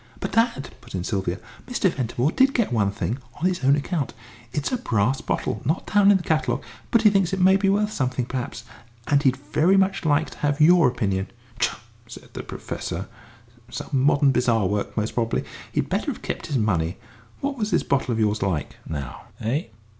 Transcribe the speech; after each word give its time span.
"But, 0.19 0.31
dad," 0.31 0.71
put 0.81 0.95
in 0.95 1.03
Sylvia, 1.03 1.37
"Mr. 1.67 1.87
Ventimore 1.91 2.31
did 2.31 2.55
get 2.55 2.73
one 2.73 2.89
thing 2.89 3.19
on 3.35 3.45
his 3.45 3.63
own 3.63 3.75
account. 3.75 4.15
It's 4.51 4.71
a 4.71 4.77
brass 4.77 5.21
bottle, 5.21 5.61
not 5.63 5.85
down 5.93 6.09
in 6.09 6.17
the 6.17 6.23
catalogue, 6.23 6.63
but 6.89 7.03
he 7.03 7.11
thinks 7.11 7.33
it 7.33 7.39
may 7.39 7.55
be 7.55 7.69
worth 7.69 7.91
something 7.93 8.25
perhaps. 8.25 8.63
And 9.05 9.21
he'd 9.21 9.35
very 9.37 9.77
much 9.77 10.03
like 10.03 10.31
to 10.31 10.39
have 10.39 10.59
your 10.59 10.87
opinion." 10.87 11.27
"Tchah!" 11.59 11.77
said 12.07 12.29
the 12.33 12.41
Professor. 12.41 13.09
"Some 13.69 13.89
modern 13.91 14.31
bazaar 14.31 14.65
work, 14.65 14.97
most 14.97 15.13
probably. 15.13 15.43
He'd 15.71 15.87
better 15.87 16.07
have 16.07 16.23
kept 16.23 16.47
his 16.47 16.57
money. 16.57 16.97
What 17.41 17.55
was 17.55 17.69
this 17.69 17.83
bottle 17.83 18.11
of 18.11 18.19
yours 18.19 18.41
like, 18.41 18.77
now, 18.89 19.25
eh?" 19.39 19.65